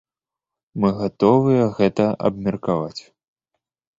[0.85, 3.01] Мы гатовыя гэта абмеркаваць.